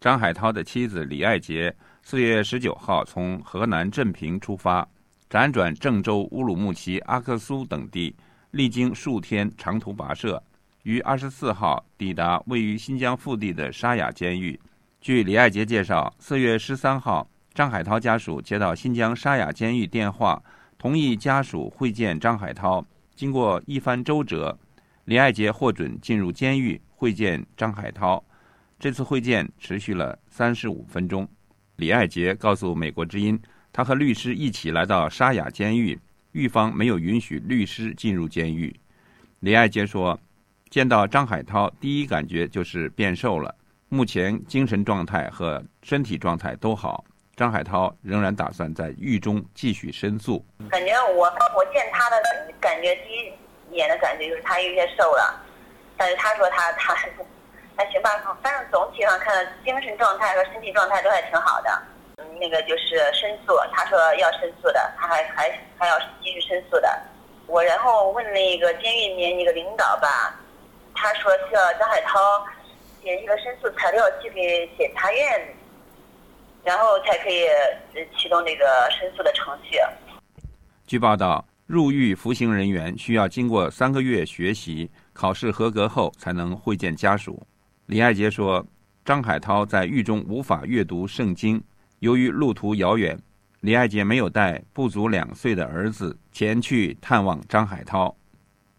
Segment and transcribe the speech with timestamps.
[0.00, 4.88] 张海涛的妻子李爱杰四月十九号从河南镇平出发，
[5.28, 8.16] 辗转郑州、乌鲁木齐、阿克苏等地，
[8.52, 10.42] 历经数天长途跋涉，
[10.84, 14.58] 于二十四号抵达位于新疆腹地的沙雅监狱。
[15.02, 20.42] 据李爱杰介绍，四月十三号，张海涛家属接到新疆沙雅监狱电话，
[20.78, 22.82] 同意家属会见张海涛。
[23.14, 24.58] 经过一番周折，
[25.04, 28.24] 李爱杰获准进入监狱会见张海涛。
[28.80, 31.28] 这次会见持续了三十五分钟。
[31.76, 33.38] 李爱杰告诉美国之音，
[33.70, 36.00] 他和律师一起来到沙雅监狱，
[36.32, 38.74] 狱方没有允许律师进入监狱。
[39.40, 40.18] 李爱杰说，
[40.70, 43.54] 见到张海涛第一感觉就是变瘦了，
[43.90, 47.04] 目前精神状态和身体状态都好。
[47.36, 50.42] 张海涛仍然打算在狱中继续申诉。
[50.70, 51.24] 感觉我
[51.54, 52.16] 我见他的
[52.58, 55.38] 感觉，第一眼的感觉就是他有些瘦了，
[55.98, 56.94] 但是他说他他
[57.76, 58.10] 还行吧，
[58.42, 61.82] 反正总体上看精神状态和身体状态都还挺好的。
[62.16, 67.00] 嗯，那个就是申诉，他说要申诉的，他还还还要继续申诉的。
[67.46, 70.38] 我然后问那个监狱里面一个领导吧，
[70.94, 72.18] 他说需要张海涛
[73.02, 75.56] 写一个申诉材料寄给检察院。
[76.62, 77.46] 然后才可以
[78.18, 79.78] 启动这个申诉的程序。
[80.86, 87.42] 据报道，入狱服刑人员需要经过三个月学习、考试合格后才能会见家属。
[87.90, 88.64] 李爱杰说，
[89.04, 91.60] 张海涛在狱中无法阅读圣经，
[91.98, 93.18] 由于路途遥远，
[93.62, 98.16] 李爱杰没有带不足两岁的儿子前去探望张海涛。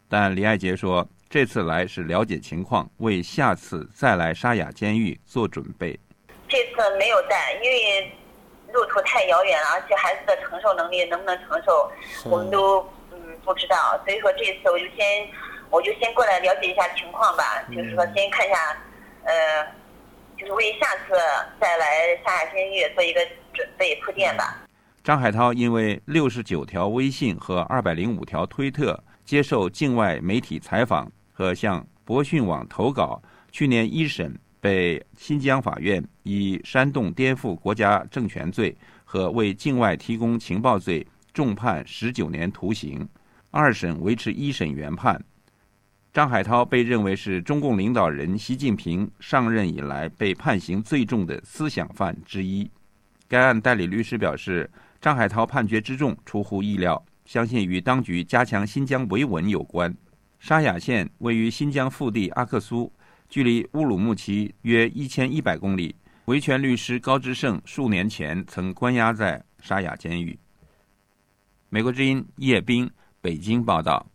[0.07, 5.99] 但李爱杰说，这次来是了解情况，为下次再来沙雅监狱做准备。
[6.47, 8.09] 这次没有带，因为
[8.71, 11.91] 路途太遥远了，而且孩子的承受能力能不能承受，
[12.29, 12.79] 我们都
[13.11, 14.01] 嗯不知道。
[14.05, 15.27] 所以说这次我就先
[15.69, 18.77] 我就先过来了解一下情况吧，就是说先看一下，
[19.23, 19.65] 呃，
[20.37, 21.13] 就是为下次
[21.59, 23.19] 再来下雅监狱做一个
[23.53, 24.65] 准备铺垫吧。
[25.03, 34.37] 张海涛因为六十九条微信和二百零五条推特接受境外媒体采访和向博讯网投稿，去年一审。
[34.63, 41.03] 被新疆法院以煽动颠覆国家政权罪和为境外提供情报罪
[41.33, 43.09] 重判十九年徒刑，
[43.49, 45.19] 二审维持一审原判。
[46.13, 52.69] 张海涛被认为是中共领导人习近平上任以来被判刑最重的思想犯之一。
[53.29, 59.95] 该案代理律师表示，张海涛判决之重出乎意料，相信与当局加强新疆维稳有关。
[60.37, 62.91] 沙雅县位于新疆腹地阿克苏。
[63.29, 65.95] 距离乌鲁木齐约一千一百公里。
[66.25, 70.37] 维权律师高志胜数年前曾关押在沙雅监狱。
[71.69, 72.91] 美国之音叶斌
[73.21, 74.10] 北京报道。